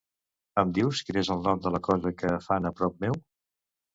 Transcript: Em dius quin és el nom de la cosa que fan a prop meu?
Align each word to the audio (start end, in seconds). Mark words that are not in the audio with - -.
Em 0.61 0.71
dius 0.77 1.01
quin 1.09 1.19
és 1.21 1.29
el 1.35 1.43
nom 1.49 1.61
de 1.65 1.73
la 1.75 1.83
cosa 1.87 2.13
que 2.21 2.33
fan 2.47 2.69
a 2.71 2.75
prop 2.79 2.97
meu? 3.05 3.21